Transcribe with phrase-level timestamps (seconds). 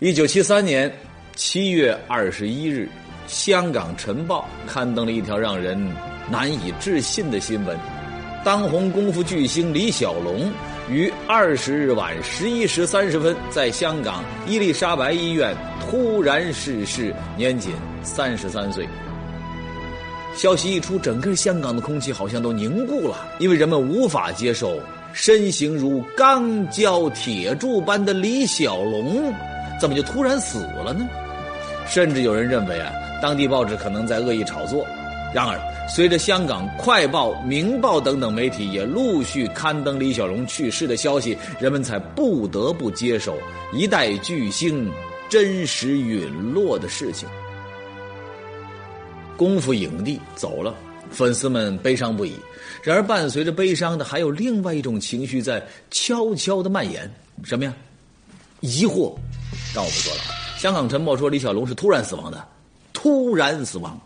[0.00, 0.88] 一九七三年
[1.34, 2.88] 七月二十一日，
[3.26, 5.76] 香港《晨报》刊登了一条让人
[6.30, 7.76] 难以置信的新闻：
[8.44, 10.52] 当红功夫巨星李小龙
[10.88, 17.72] 于二十日晚十一时三十分在香港伊丽莎白医院突然逝世，年仅
[18.04, 18.88] 三十三岁。
[20.36, 24.80] 消息一出，整个香港的空气好像都凝固了，因为人们无法接受
[25.12, 29.34] 身形如钢胶铁柱般的李小龙。
[29.78, 31.08] 怎么就突然死了呢？
[31.86, 32.92] 甚至有人认为啊，
[33.22, 34.86] 当地报纸可能在恶意炒作。
[35.34, 43.38] 然而，随着香港《快报》《明报》等等媒体也陆续刊登李小龙去世的消息，人们才不得不接受
[43.72, 44.90] 一代巨星
[45.28, 47.28] 真实陨落的事情。
[49.36, 50.74] 功夫影帝走了，
[51.10, 52.32] 粉丝们悲伤不已。
[52.82, 57.10] 然而，伴随着悲伤的还有另外一种情绪在悄悄的蔓延，
[57.44, 57.74] 什么呀？
[58.60, 59.14] 疑惑。
[59.74, 60.20] 让我们说了。
[60.56, 62.46] 香港沉默说李小龙是突然死亡的，
[62.92, 64.00] 突然死亡。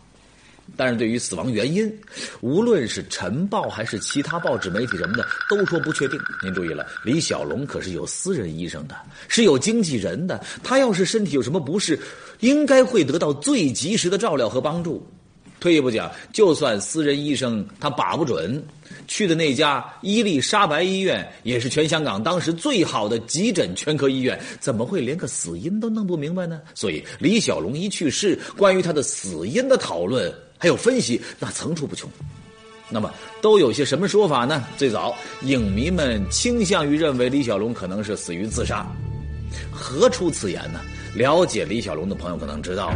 [0.77, 1.91] 但是对于死亡原因，
[2.39, 6.17] 无论是晨报还是其他报纸媒体什么的，都说不确定。
[6.41, 8.95] 您注意了，李小龙可是有私人医生的，
[9.27, 10.41] 是有经纪人的。
[10.63, 11.99] 他要是身体有什么不适，
[12.39, 15.05] 应该会得到最及时的照料和帮助。
[15.63, 18.61] 退一步讲，就算私人医生他把不准，
[19.07, 26.59] 去的那家伊丽莎白医院也是全香港当时最好的急诊全科医院，怎么会连个死因都弄不明白呢？
[26.75, 32.09] 所以李小龙一去世，关于他的死因的讨论还有分析，那层出不穷。
[32.89, 33.09] 那么
[33.41, 34.67] 都有些什么说法呢？
[34.75, 38.85] 最早，影迷们倾向于认为李小龙可能是死于自杀。
[39.71, 40.81] 何出此言呢？
[41.15, 42.93] 了解李小龙的朋友可能知道。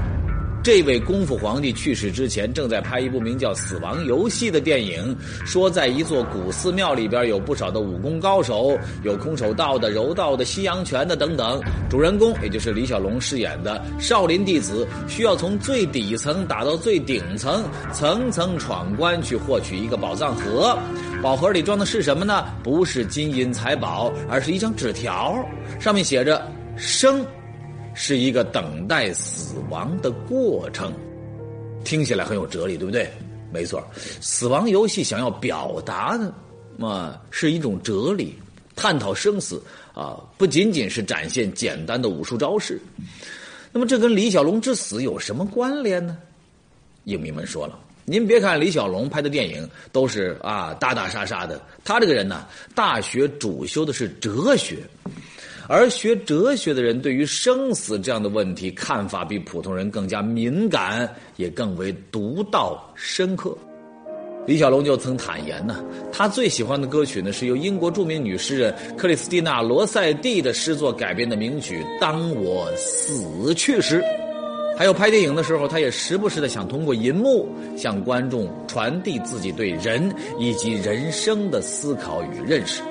[0.63, 5.15] 这位功夫皇帝去世之前，正在拍一部名叫《死亡游戏》的电影。
[5.45, 11.61] 说在一座古寺庙里边，有不少的武功高手，有空手道的、柔道的、西洋拳的等等。
[11.89, 20.77] 主人公也就是李小龙饰演的少林弟子，需要从最底层打到最顶层，层层闯关去获取一个宝藏盒。
[21.21, 22.43] 宝盒里装的是什么呢？
[22.61, 25.33] 不是金银财宝，而是一张纸条，
[25.79, 26.45] 上面写着
[26.75, 27.25] “生”。
[27.99, 30.93] 是一个等待死亡的过程，
[31.83, 33.09] 听起来很有哲理，对不对？
[33.51, 33.83] 没错，
[34.21, 36.31] 死亡游戏想要表达的，
[36.77, 38.35] 嘛是一种哲理，
[38.75, 39.59] 探讨生死
[39.95, 42.79] 啊，不仅仅是展现简单的武术招式。
[43.71, 46.15] 那么，这跟李小龙之死有什么关联呢？
[47.05, 54.77] 影迷们说了，您别看李小龙拍的电影都是啊打打杀杀的，他这个人呢，大学主修的是哲学。
[55.69, 63.55] 而学哲学的人对于生死这样的问题看法比普通人更加敏感，也更为独到深刻。
[64.45, 73.99] 李小龙就曾坦言呢，他最喜欢的歌曲呢是由英国著名女诗人克里斯蒂娜·罗塞蒂的诗作改编的名曲《当我死去时》。
[74.77, 82.81] 还有拍电影的时候，他也时不时的想通过银幕向观众传递自己对人以及人生的思考与认识。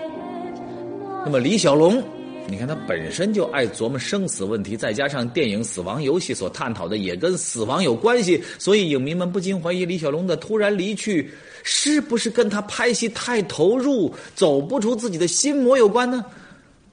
[1.25, 2.03] 那么，李小龙。
[2.49, 11.29] 你看他本身就爱琢磨生死问题，再加上电影《死亡游戏》所探讨的也跟死亡有关系，所以影迷们不禁怀疑李小龙的突然离去
[11.65, 16.25] 是不是跟他拍戏太投入、走不出自己的心魔有关呢？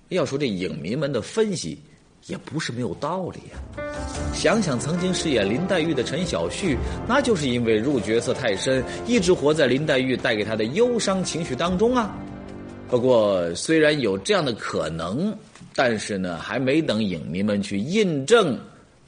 [0.09, 1.78] 要说这影迷们的分析
[2.28, 3.85] 也不是没有道理呀。
[4.34, 6.75] 想想曾经饰演林黛玉的陈小旭，
[7.08, 12.16] 那就是因为入角色太深，一直活在林黛玉带给他的忧伤情绪当中啊。
[12.94, 15.36] 不过，虽然有这样的可能，
[15.74, 18.56] 但是呢，还没等影迷们去印证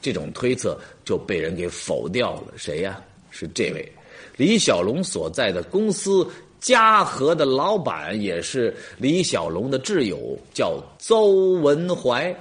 [0.01, 2.53] 这种推测，就被人给否掉了。
[2.57, 2.99] 谁呀？
[3.29, 3.93] 是这位
[4.37, 6.27] 李小龙所在的公司
[6.59, 12.35] 嘉禾的老板，也是李小龙的挚友，叫邹文怀。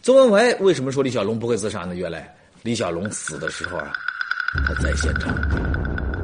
[0.00, 1.96] 邹文怀为什么说李小龙不会自杀呢？
[1.96, 3.92] 原来李小龙死的时候啊，
[4.64, 5.67] 他在现场。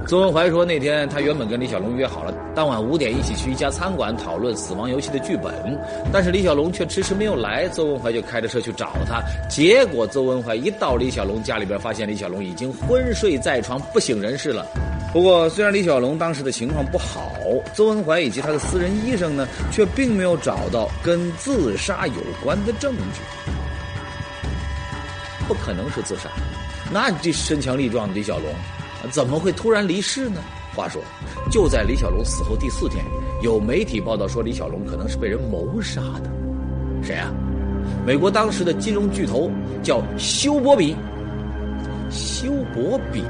[0.07, 5.79] 邹文怀说：“那天他原本跟李小龙约好了，当晚五点一起去一家餐馆讨论《死亡游戏》的剧本，
[6.13, 7.67] 但是李小龙却迟迟没有来。
[7.71, 14.67] 邹文怀就开着车去找他，结果邹文怀一到李小龙家里边，发现李小龙已经昏睡在床，不省人事了。
[15.11, 17.33] 不过，虽然李小龙当时的情况不好，
[17.73, 23.23] 邹文怀以及他的私人医生呢，却并没有找到跟自杀有关的证据。
[25.49, 26.29] 不可能是自杀，
[26.93, 28.45] 那这身强力壮的李小龙。”
[29.11, 30.41] 怎么会突然离世呢？
[30.75, 31.01] 话说，
[31.51, 33.05] 就在李小龙死后第四天，
[33.43, 36.31] 有媒体报道说李小龙可能是被人谋杀的。
[37.03, 37.33] 谁啊？
[38.07, 39.51] 美国当时的金融巨头
[39.83, 40.97] 叫休伯比。
[42.11, 43.23] 休伯比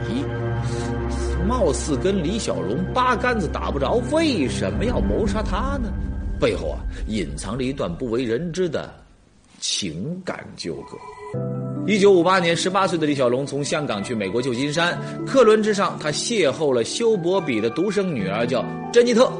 [1.46, 5.92] 貌似跟李小龙八竿子打不着，为什么要谋杀他呢？
[6.40, 8.92] 背后啊，隐藏着一段不为人知的
[9.60, 11.73] 情感纠葛。
[11.86, 19.30] 一九五八年，十八岁的李小龙从香港去美国旧金山，客轮之上，他邂逅了休伯比的独生女儿，叫珍妮特。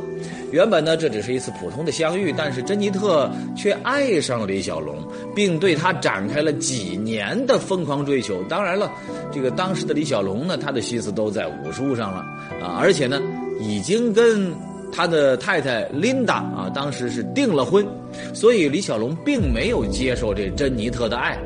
[0.52, 4.94] 原本呢，这只是一次普通的相遇，但是珍妮特却爱上了李小龙，
[5.34, 8.42] 并对他展开了几年的疯狂追求。
[8.42, 8.92] 当然了，
[9.32, 12.18] 这个当时的李小龙呢，他的心思都在武术上了
[12.62, 13.22] 啊，而且呢，
[13.58, 14.54] 已经跟
[14.92, 17.86] 他的太太琳达啊，当时是订了婚，
[18.34, 21.38] 所以李小龙并没有接受这珍妮特的爱。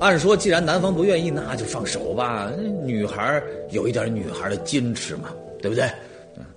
[0.00, 2.50] 按说，既然男方不愿意，那就放手吧。
[2.84, 5.30] 女孩有一点女孩的矜持嘛，
[5.60, 5.90] 对不对？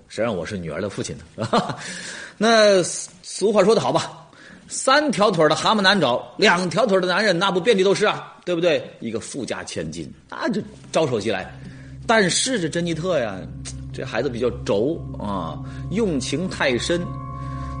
[0.08, 1.48] 谁让我是女儿的父亲呢？
[2.38, 4.28] 那俗话说的好吧，
[4.68, 8.84] 三条腿的蛤蟆难找，两条腿的男人那不遍地都是啊，对不对？
[9.00, 10.60] 一个富家千金，那就
[10.92, 11.58] 招手即来。
[12.06, 13.38] 但是这珍妮特呀，
[13.92, 15.58] 这孩子比较轴啊，
[15.90, 17.00] 用情太深，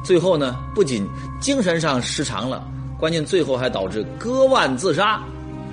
[0.02, 1.06] 最后呢，不仅
[1.40, 2.66] 精神上失常了，
[2.98, 5.22] 关键最后还导致割腕自杀。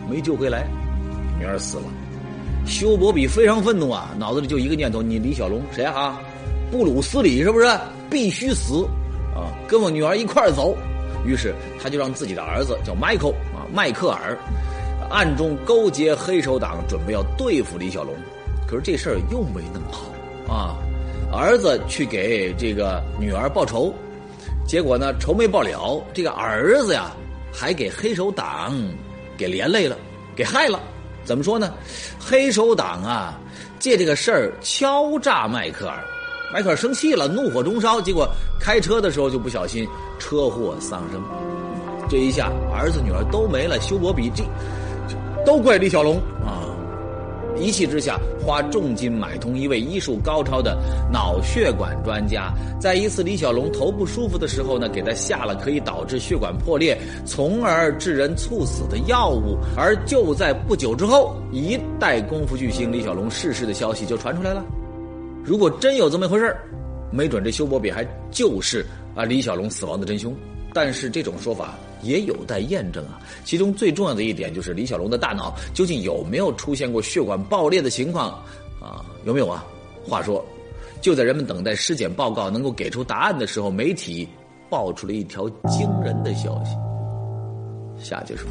[0.09, 0.67] 没救回来，
[1.37, 1.83] 女儿死了。
[2.65, 6.19] 休伯比非常愤怒啊，脑子里就一个念头：你李小龙谁啊？
[6.71, 7.67] 布鲁斯李是不是？
[8.09, 8.85] 必须死
[9.35, 9.53] 啊！
[9.67, 10.75] 跟我女儿一块儿走。
[11.25, 14.37] 于是他就让自己的儿子叫迈克啊，迈克尔，
[15.09, 18.13] 暗中勾结黑手党，准备要对付李小龙。
[18.67, 20.75] 可是这事儿又没弄好啊！
[21.31, 23.93] 儿子去给这个女儿报仇，
[24.67, 27.11] 结果呢，仇没报了，这个儿子呀，
[27.53, 28.73] 还给黑手党。
[29.39, 29.97] 给连累了，
[30.35, 30.77] 给害了，
[31.23, 31.73] 怎么说呢？
[32.19, 33.39] 黑手党啊，
[33.79, 36.03] 借这个事儿敲诈迈克尔，
[36.53, 39.87] 迈克尔生气了，怒火中烧，结果开车的时候就不小心
[40.19, 41.23] 车祸丧生。
[42.09, 44.43] 这一下儿子女儿都没了，修伯比这
[45.45, 46.58] 都怪李小龙啊！
[47.59, 50.77] 一气之下，花重金买通一位医术高超的
[51.11, 59.57] 脑血管专家，在一次李小龙头不舒服的时候呢，给他下了可以导致血管破裂，从而致人猝死的药物。
[59.75, 64.63] 而就在不久之后，一代功夫巨星李小龙逝世的消息就传出来了。
[65.43, 66.55] 如果真有这么一回事
[67.11, 68.85] 没准这修伯比还就是
[69.15, 70.35] 啊李小龙死亡的真凶。
[70.73, 71.73] 但是这种说法。
[72.01, 73.19] 也有待验证啊。
[73.43, 78.29] 其中最重要的一点就是李小龙的大脑究竟有没有出现过血管爆裂的情况
[78.81, 79.05] 啊？
[79.25, 79.65] 有没有啊？
[80.07, 80.43] 话说，
[81.01, 84.27] 就在人们等待尸检报告能够给出答案的时候，媒体
[84.69, 86.71] 爆出了一条惊人的消息。
[88.03, 88.47] 下节说，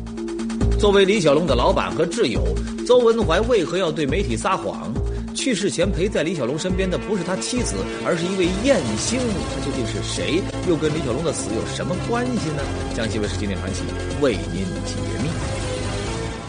[0.79, 2.43] 作为李小龙的老板和挚友，
[2.87, 4.93] 邹文怀为何要对媒体撒谎？
[5.39, 9.21] 去世前陪在李小龙身边的不是他妻子，而是一位艳星。
[9.55, 10.43] 他究竟是谁？
[10.69, 12.63] 又跟李小龙的死有什么关系呢？
[12.97, 13.83] 江西卫视《经典传奇》
[14.21, 15.31] 为您解密。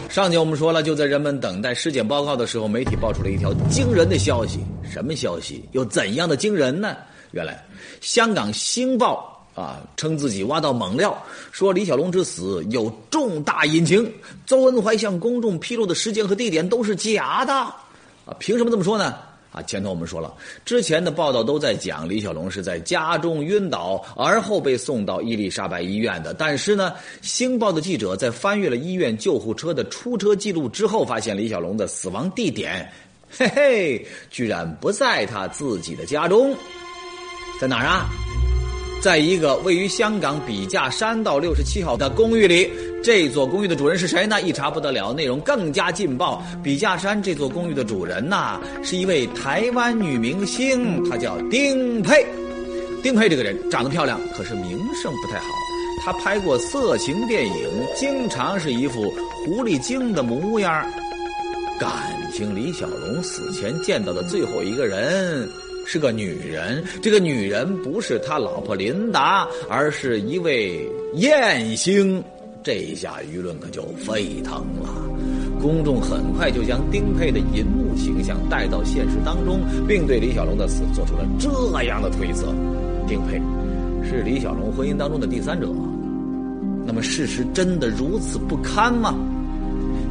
[0.08, 4.58] 上节我们说了，就在人们等待尸检报告的时候，媒体爆出了一条惊人的消息。
[4.82, 5.64] 什么消息？
[5.70, 6.96] 又怎样的惊人呢？
[7.30, 7.64] 原来，
[8.00, 11.16] 香港《星报》啊称自己挖到猛料，
[11.52, 14.12] 说李小龙之死有重大隐情。
[14.44, 17.72] 邹文怀向公众披露的时间和地点都是假的。
[18.24, 19.16] 啊凭什么这么说呢？
[19.52, 20.32] 啊，前头我们说了，
[20.64, 26.32] 之前的报道都在讲李小龙是在家中晕倒，而后被送到伊丽莎白医院的。
[26.32, 32.88] 但是呢，《星报》的记者在翻阅了医院救护车的出车记录之后，发现李小龙的死亡地点，
[33.28, 36.54] 嘿嘿，居然不在他自己的家中，
[37.60, 38.08] 在哪儿啊？
[39.02, 42.70] 在一个位于香港笔架山道六十七号的公寓里，
[43.02, 44.42] 这座公寓的主人是谁呢？
[44.42, 46.42] 一查不得了，内容更加劲爆。
[46.62, 52.26] 笔架山这座公寓的主人呐，是一位台湾女明星，她叫丁佩。
[53.02, 55.46] 丁佩这个人长得漂亮，可是名声不太好。
[56.04, 59.10] 她拍过色情电影，经常是一副
[59.44, 60.86] 狐狸精的模样。
[61.78, 61.90] 感
[62.30, 65.48] 情李小龙死前见到的最后一个人。
[65.86, 72.22] 是个女人，这个女人不是他老婆琳达，而是一位艳星。
[72.62, 74.90] 这一下舆论可就沸腾了，
[75.62, 81.48] 公众很快就将丁佩的银幕形象带到现实当中，并对李小龙的死做出了这
[81.84, 82.54] 样的推测：
[83.06, 83.40] 丁佩
[84.06, 85.68] 是李小龙婚姻当中的第三者。
[86.84, 89.14] 那么事实真的如此不堪吗？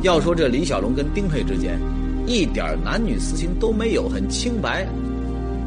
[0.02, 1.80] 要说这李小龙跟丁佩之间
[2.26, 4.88] 一点男女私情都没有，很清白。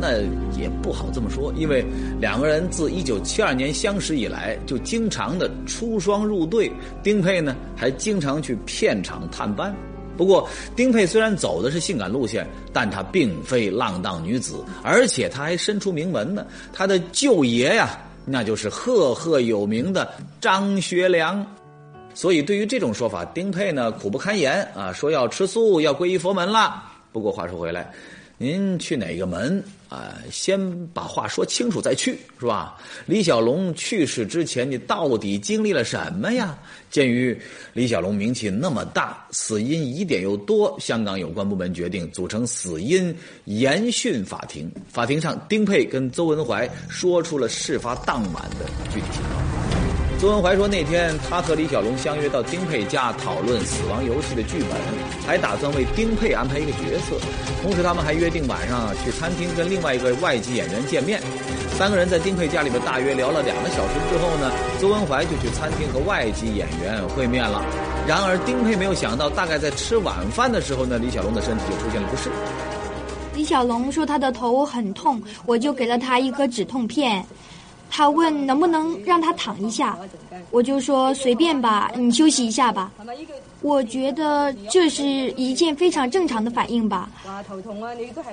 [0.04, 0.18] 那
[0.60, 1.84] 也不好这么说，因为
[2.20, 6.72] 两个人自一九七二年相识以来，就经常的出双入对。
[7.04, 9.72] 丁佩呢，还经常去片场探班。
[10.16, 16.44] 不过，丁佩虽然走的是性感路线，但她并非浪荡女子，而且她还身出名门呢。
[16.72, 21.46] 她的舅爷呀，那就是赫赫有名的张学良。
[22.12, 26.82] 所以，对于这种说法，丁佩呢苦不堪言啊，说要吃素，要皈依佛门了。
[27.12, 27.88] 不过话说回来。
[28.42, 30.18] 您去哪个门啊？
[30.28, 30.58] 先
[30.88, 32.76] 把话说清楚再去，是吧？
[33.06, 36.58] 李小龙去世之前，你到底经历了什么呀？
[36.90, 37.40] 鉴于
[37.72, 44.68] 李小龙名气那么大，死因疑点又多，香港有关部门决定组成死因研讯法庭。
[44.88, 49.51] 法庭上，丁佩跟邹文怀说出了事发当晚的具体情况。
[50.22, 54.70] 邹文怀说，那天他和李小龙相约到丁佩家讨论《死亡游戏》的剧本，
[55.26, 57.16] 还打算为丁佩安排一个角色。
[57.60, 61.20] 同时，他们还约定晚上去餐厅跟另外一个外籍演员见面。
[61.76, 67.60] 三个人在丁佩家里边大约聊了两个小时之后呢，邹文怀就去餐厅和外籍演员会面了。
[68.06, 72.30] 然而，丁佩没有想到，大概在吃晚饭的时候呢，李小龙的身体就出现了不适。
[73.34, 77.24] 李小龙说他的头很痛，我就给了他一颗止痛片。
[77.94, 79.98] 他问能不能让他躺一下，
[80.50, 82.90] 我就说随便吧，你休息一下吧。
[83.60, 87.10] 我觉得这是一件非常正常的反应吧。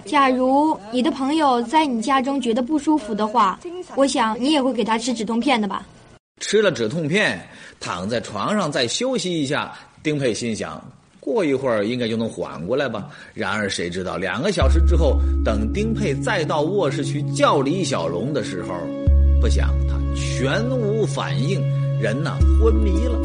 [0.05, 3.59] 假如你的朋友在你家中觉得不舒服的话，
[3.95, 5.85] 我想你也会给他吃止痛片的吧。
[6.39, 7.45] 吃了止痛片，
[7.81, 10.81] 躺在床上再休息一下，丁佩心想，
[11.19, 13.09] 过一会儿应该就能缓过来吧。
[13.33, 18.73] 然而谁知道两个小时之后，等丁佩再到卧室去叫李小龙的时候。
[19.39, 21.61] 不想他全无反应，
[21.99, 23.19] 人呢昏迷了。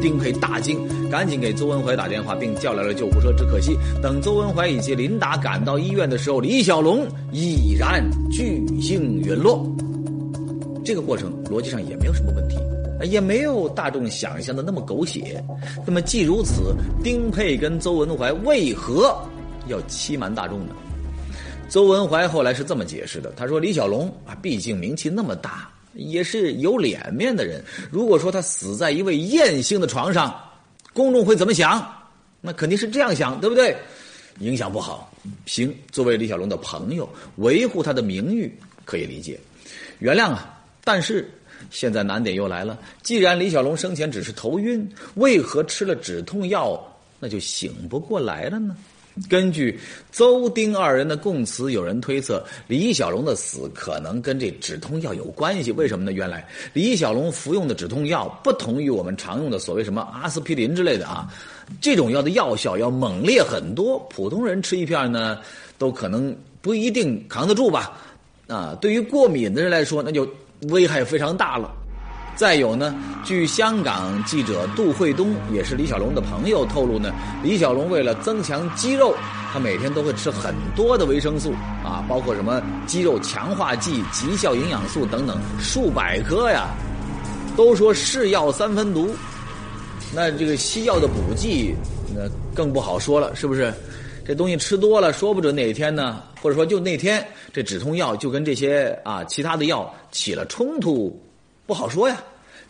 [0.00, 0.78] 丁佩大惊，
[1.10, 3.32] 赶紧给邹文怀打电话，并叫来了救护车。
[3.32, 9.66] 只可惜，等邹文怀以及琳达赶到医院的时候，李小龙已然巨星陨落。
[10.84, 12.56] 这个过程逻辑上也没有什么问题，
[13.10, 15.42] 也没有大众想象的那么狗血。
[15.86, 19.16] 那么既如此，丁佩跟邹文怀为何
[19.66, 20.74] 要欺瞒大众呢？
[21.68, 27.62] 邹文怀后来是这么解释的：“他说李小龙啊，毕竟名气那么大，也是有脸面的人。
[27.90, 30.34] 如果说他死在一位艳星的床上，
[30.94, 31.86] 公众会怎么想？
[32.40, 33.76] 那肯定是这样想，对不对？
[34.38, 35.12] 影响不好。
[35.46, 38.50] 行，作为李小龙的朋友，维护他的名誉
[38.84, 39.38] 可以理解，
[39.98, 40.58] 原谅啊。
[40.84, 41.28] 但是
[41.70, 46.80] 现在难点又来了：既然李小龙生前只是头晕，为何吃了止痛药
[47.18, 48.76] 那就醒不过来了呢？”
[49.28, 49.78] 根据
[50.12, 55.72] 邹丁二人的供词，有人推测李小龙的死可能跟这止痛药有关系。
[55.72, 56.12] 为什么呢？
[56.12, 61.26] 原来李小龙服用的止痛药不同于我们常用的所谓什么阿司匹林之类的啊，
[61.80, 65.38] 这种药的药效要猛烈很多，普通人吃一片呢，
[65.78, 67.98] 都可能不一定扛得住吧。
[68.46, 70.28] 啊，对于过敏的人来说，那就
[70.68, 71.74] 危害非常大了。
[72.36, 77.10] 再有呢，据香港记者杜慧东，也是李小龙的朋友透露呢，
[77.42, 79.14] 李小龙为了增强肌肉，
[79.50, 81.52] 他每天都会吃很多的维生素
[81.82, 86.68] 啊，包括什么肌肉强化剂、极效营养素等等，数百颗呀。
[87.56, 89.16] 都说是药三分毒，
[90.14, 91.74] 那这个西药的补剂
[92.14, 93.72] 那更不好说了，是不是？
[94.26, 101.18] 这东西吃多了，说不准哪天呢，或者说就那天这止痛药就跟这些啊其他的药起了冲突。
[101.66, 102.22] 不好说呀，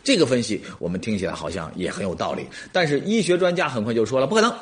[0.03, 4.53] 这个分析我们听起来好像也很有道理，但是医学专家很快就说了不可能。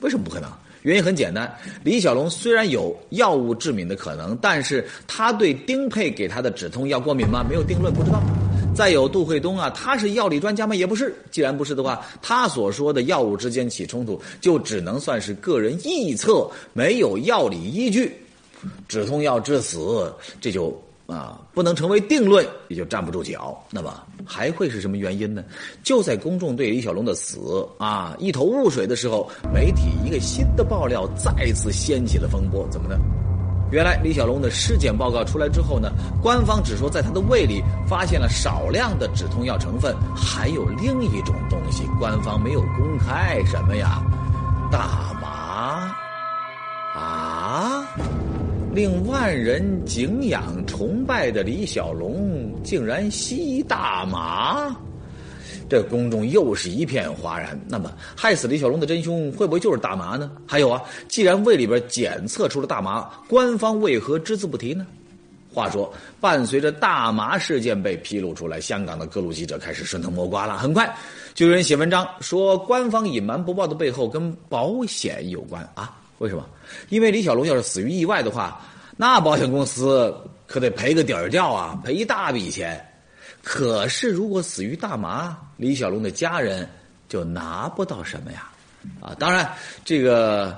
[0.00, 0.50] 为什么不可能？
[0.82, 1.52] 原因很简单，
[1.84, 7.44] 李小龙虽然有药物致敏的可能，但是他对丁佩给他的止痛药过敏吗？
[7.48, 8.20] 没有定论，不知道。
[8.74, 10.74] 再有杜慧东啊，他是药理专家吗？
[10.74, 11.14] 也不是。
[11.30, 18.16] 既然不是的话，他所说的药物之间起冲突，就只能算是个人臆测，没有药理依据。
[18.88, 20.76] 止痛药致死，这就。
[21.06, 23.58] 啊，不能成为定论，也就站不住脚。
[23.70, 23.92] 那么
[24.24, 25.44] 还会是什么原因呢？
[25.82, 32.66] 就在公众对李小龙的死啊一头雾水的时候，媒体一个新的爆料再次掀起了风波。
[32.70, 32.98] 怎么呢？
[33.70, 35.90] 原来李小龙的尸检报告出来之后呢，
[36.22, 44.02] 官方只说在他的胃里发现了少量的止痛药成分，还有另一种东西，官方没有公开什么呀？
[44.70, 45.14] 大
[48.74, 54.74] 令万人敬仰崇拜的李小龙竟然吸大麻，
[55.68, 57.58] 这公众又是一片哗然。
[57.68, 60.30] 那么，害死李小龙的真凶会不会就是大麻呢？
[60.46, 64.86] 还有啊，既然胃里边检测出了大麻，官方为何只字不提呢？
[65.52, 70.56] 话说，伴随着大麻事件被披露出来，香港的各路记者开始顺藤摸瓜了。
[70.56, 70.90] 很快，
[71.34, 75.98] 就有人写文章说，官方隐瞒不报的背后跟保险有关啊。
[76.22, 76.48] 为什么？
[76.88, 78.64] 因为李小龙要是死于意外的话，
[78.96, 80.14] 那保险公司
[80.46, 82.80] 可得赔个底儿掉啊，赔一大笔钱。
[83.42, 86.68] 可是如果死于大麻，李小龙的家人
[87.08, 88.48] 就拿不到什么呀？
[89.00, 89.50] 啊，当然
[89.84, 90.56] 这个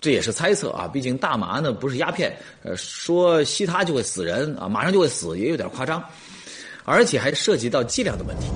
[0.00, 6.02] 这也是猜测啊，毕竟大麻呢不是鸦片，呃，说吸它就会死人啊，马上就会死也有点夸张，
[6.84, 8.48] 而且还涉及到剂量的问题。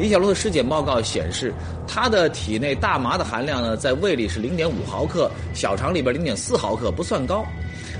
[0.00, 1.52] 李小龙的尸检报告显示，
[1.86, 7.44] 他的体内大麻的含量呢，在胃里是零点五毫克，小肠里边零点四毫克，不算高。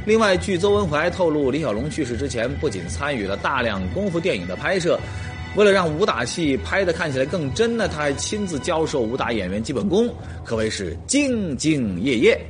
[0.06, 4.98] 另外，据邹文怀透露，李小龙去世之前不仅参与了大量功夫电影的拍摄，
[5.56, 10.08] 为了让武打戏拍得看起来更真呢，他还亲自教授武打演员基本功，
[10.42, 12.40] 可谓是兢兢业业。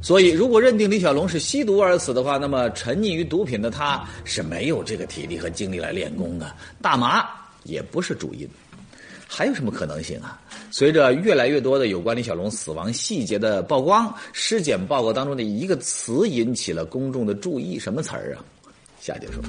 [0.00, 7.28] 所以，如果认定李小龙是吸毒而死的话，那么沉溺于毒品的他是没有这个体力和精力来练功的，大麻
[7.64, 8.48] 也不是主因。
[9.30, 10.40] 还有什么可能性啊？
[10.70, 18.42] 随着越来越多的有关李小龙死亡细节的曝光，尸检报告当中的一个词引起了公众的注意，什么词儿啊？
[19.00, 19.42] 下节说。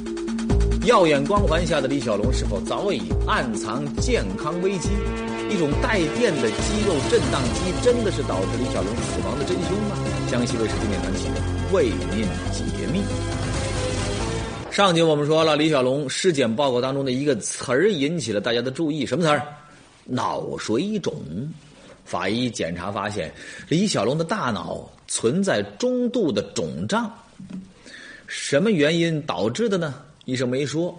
[0.86, 4.90] 耀眼光环下的李小龙是否早已暗藏健康危机？
[5.50, 9.98] 一种带电的肌肉震荡机真的是导致李小龙死亡的真凶吗？
[10.30, 11.28] 江西卫视经典传奇
[11.72, 13.02] 为您解密。
[14.70, 19.42] 上集我们说了，李小龙尸检报告当中的一个词儿引起了大家的注意，什么词儿？
[20.10, 21.14] 脑水肿，
[22.04, 23.32] 法医检查发现，
[23.68, 27.12] 李小龙的大脑存在中度的肿胀。
[28.28, 29.96] 什么原因导致的呢？
[30.26, 30.96] 医生没说，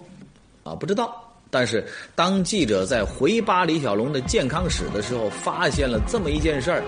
[0.63, 1.17] 啊，不知道。
[1.49, 6.83] 但是当记者在回扒李小龙的健康史的时候，发现了这么一件事儿。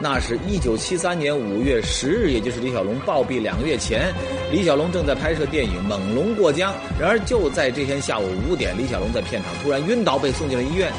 [0.00, 4.12] 那是一九七三年五月十日，也就是李小龙暴毙两个月前，
[4.50, 6.72] 李小龙正在拍摄电影《猛龙过江》。
[6.98, 10.92] 然而就在这天下午五点，李小龙在片场突然晕倒，被送进了医院。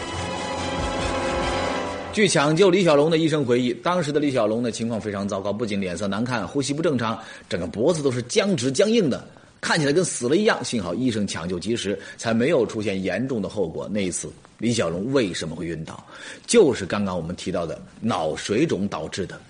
[2.13, 7.17] 据抢救李小龙的医生回忆，当时的李小龙的情况非常糟糕，不仅脸色难看，呼吸不正常，
[7.50, 9.27] 整个脖子都是僵直僵硬的，
[9.60, 10.63] 看起来跟死了一样。
[10.63, 13.89] 幸好医生抢救及时，才没有出现严重的后果。
[13.91, 16.05] 那一次，李小龙为什么会晕倒？
[16.46, 19.41] 就是刚刚我们提到的脑水肿导致的。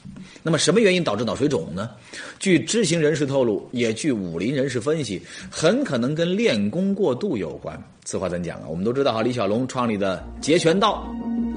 [0.45, 1.89] 那么，什么原因导致脑水肿呢？
[2.37, 7.81] 据知情人士透露，也据武林人士分析，很可能跟练功过度有关。
[8.03, 8.65] 此话怎讲啊？
[8.67, 11.07] 我们都知道哈，李小龙创立的截拳道。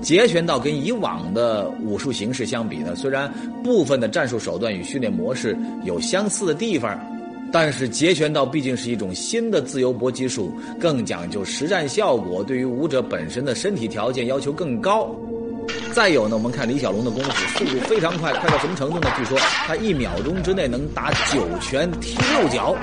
[0.00, 3.33] 截拳道跟以往的武术形式相比呢，虽然
[3.64, 6.97] 部分的战术手段与训练模式有相似的地方，
[7.50, 15.11] 但是截拳道毕竟是一种新的自由搏击术，更讲究实战效果，对于武者本身的身体条件要求更高。
[15.97, 19.09] 再有呢，我们看李小龙的功夫速度非常快，快到什么程度呢？
[19.17, 22.76] 据说他一秒钟之内能打九拳踢六脚。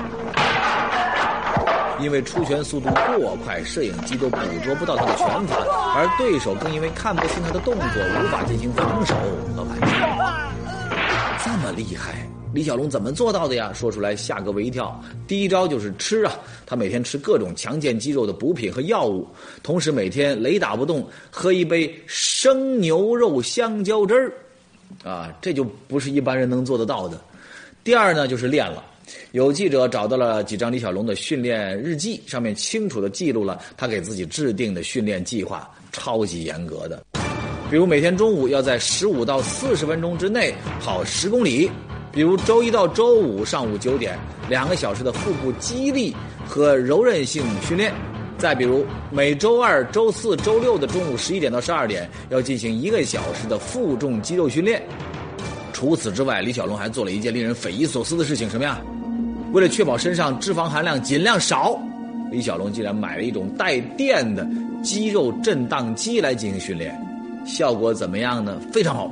[2.00, 5.58] 因为出拳速度过快，摄影机都捕捉不到他的拳法，
[5.94, 9.14] 而对手更因为看不清他的动作，无法进行防守
[9.56, 9.93] 和反击。
[11.64, 13.72] 这么厉害，李小龙怎么做到的呀？
[13.72, 15.02] 说出来吓各位一跳。
[15.26, 19.26] 第一招就是吃啊，他每天吃各种强健肌肉的补品和药物，
[19.62, 24.30] 同时每天雷打不动喝一杯生牛肉香蕉汁儿，
[25.10, 27.18] 啊，这就不是一般人能做得到的。
[27.82, 28.84] 第二呢，就是练了。
[29.32, 37.02] 有记者找到了几张李小龙的训练日记，上面清楚的记录了他给自己制定的训练计划，超级严格的。
[37.70, 41.68] 比如每天中午要在十五到四十分钟之内跑十公里；
[42.12, 44.16] 比如周一到周五上午九点
[44.48, 46.14] 两个小时的腹部肌力
[46.46, 47.90] 和柔韧性训练；
[48.38, 54.82] 再比如每周二、周四周六的中午十一点到十二点要进行一个小时的负重肌肉训练。
[55.72, 58.80] 除此之外，李小龙还做了一件令人匪夷所思的事情，什么呀？
[59.52, 61.78] 为了确保身上脂肪含量尽量少，
[62.30, 64.46] 李小龙竟然买了一种带电的
[64.82, 66.94] 肌肉震荡机来进行训练，
[67.44, 68.60] 效果怎么样呢？
[68.72, 69.10] 非常好，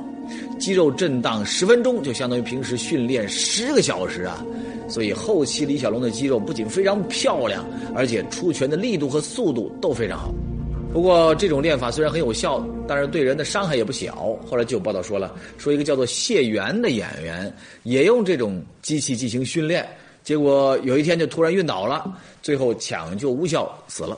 [0.59, 4.43] 肌肉震荡十分钟就相当于平时训练十个小时啊！
[4.89, 7.65] 所以后期李小龙的肌肉不仅非常漂亮，
[7.95, 10.33] 而且出拳的力度和速度都非常好。
[10.91, 14.37] 不过这种练法虽然很有效，但是对人的伤害也不小。
[14.45, 17.51] 后来就有报道说了，说一个叫做谢元的演员
[17.83, 19.87] 也用这种机器进行训练。
[20.23, 24.17] 结果有一天就突然晕倒了，最后抢救无效死了。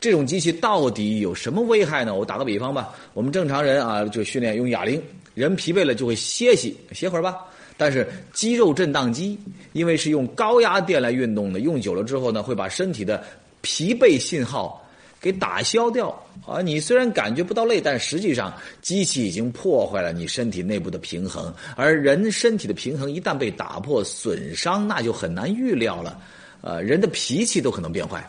[0.00, 2.14] 这种机器到底有什么危害呢？
[2.14, 5.02] 我打个比方吧，我们正常人啊就训练用哑铃，
[5.34, 7.36] 人疲惫了就会歇息歇会儿吧。
[7.76, 9.38] 但是肌肉震荡机
[9.72, 13.22] 因为是用高压电来运动的，用久了之后呢，会把身体的
[13.60, 14.82] 疲惫信号。
[15.18, 16.10] 给打消掉
[16.46, 16.60] 啊！
[16.60, 21.52] 你虽然感觉不到累，但实际上机器已经破坏了你身体内部的平衡。
[21.74, 26.20] 而人身体的平衡一旦被打破、损伤，那就很难预料了。
[26.60, 28.24] 呃，人的脾气都可能变坏。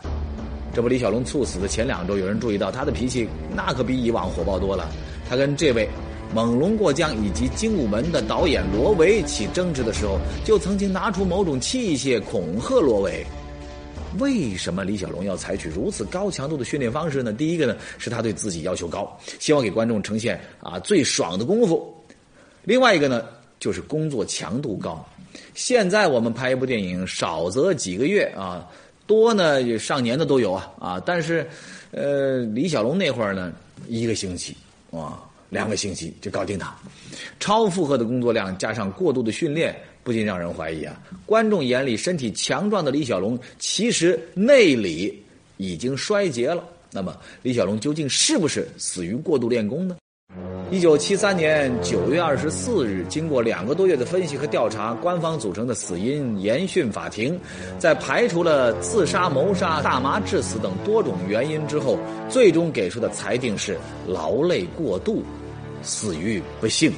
[0.78, 4.88] 这不，李小龙猝死的前两周，有人注意到他的脾气那可比以往火爆多了。
[5.28, 5.84] 他跟这位
[6.32, 13.26] 《猛龙过江》以及《精武门》的导演罗维起争执的时候，就曾经拿出某种器械恐吓罗维。
[14.20, 17.32] 为什么李小龙要采取如此高强度的训练方式呢？
[17.32, 21.92] 第一个呢，是他对自己要求高，希望给观众呈现啊最爽的功夫；
[22.62, 23.24] 另外一个呢，
[23.58, 25.04] 就是工作强度高。
[25.54, 28.64] 现在我们拍一部电影，少则几个月啊，
[29.08, 31.02] 多呢上年的都有啊啊！
[31.04, 31.48] 但是，
[31.92, 33.50] 呃，李小龙那会儿呢，
[33.88, 34.54] 一个星期
[34.90, 36.76] 啊，两个星期就搞定他，
[37.40, 45.24] 超负荷的工作量加上过度的训练，不禁让人怀疑啊，观众眼里身体强壮的李小龙，其实内里
[45.56, 46.62] 已经衰竭了。
[46.92, 49.96] 那么，李小龙究竟是不是死于过度练功呢？
[50.70, 57.40] 一九七三年九月二十四日，经过两个多月的分析和调查，官方组成的死因研讯法庭，
[57.78, 65.22] 在排除了自杀、谋杀、大麻致死等多种原因之后，最终给出的裁定是劳累过度，
[65.82, 66.92] 死于不幸。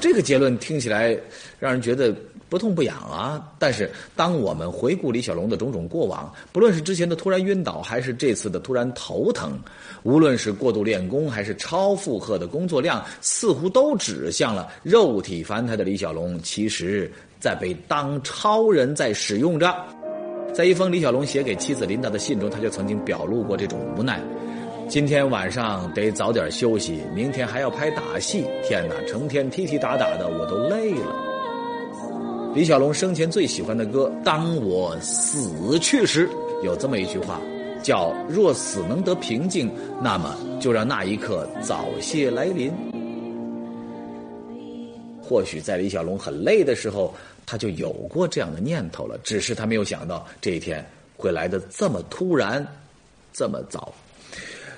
[0.00, 1.18] 这个结论听起来
[1.58, 2.14] 让人觉得。
[2.48, 3.52] 不痛不痒啊！
[3.58, 9.58] 但是，当我们回顾李小龙的种种过往，不论是之前的突然晕倒，还是这次的突然头疼，
[10.02, 19.74] 无论是过度练功，还是超负荷的工作量，似乎都指向了肉体凡胎的李小龙，其实在被当超人在使用着。
[20.52, 24.20] 在一封李小龙写给妻子琳达的信中，他就曾经表露过这种无奈：
[24.88, 28.44] 今天晚上得早点休息，明天还要拍打戏。
[28.62, 31.33] 天哪，成天踢踢打打的，我都累了。
[32.54, 36.28] 李小龙生前最喜欢的歌《当我死去时》
[36.62, 37.40] 有这么一句话，
[37.82, 39.68] 叫“若死能得平静，
[40.00, 42.72] 那么就让那一刻早些来临。”
[45.20, 47.12] 或许在李小龙很累的时候，
[47.44, 50.84] 他就有过这样的念头了，只是他没有想到这一天
[51.16, 52.64] 会来的这么突然，
[53.32, 53.92] 这么早。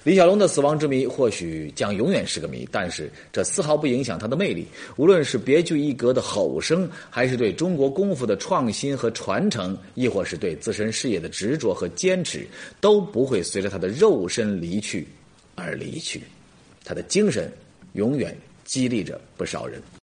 [0.06, 4.64] 李小龙的死亡之谜或许将永远是个谜，但是这丝毫不影响他的魅力。
[4.94, 12.46] 无论是别具一格的吼声，还是对中国功夫的创新和传承，亦或是对自身事业的执着和坚持，
[12.80, 15.08] 都不会随着他的肉身离去
[15.56, 16.22] 而离去。
[16.84, 17.52] 他的精神
[17.94, 18.32] 永远
[18.64, 19.82] 激励着不少人。